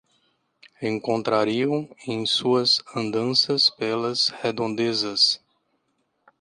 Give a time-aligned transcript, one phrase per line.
[0.81, 5.39] Encontrariam em suas andanças pelas redondezas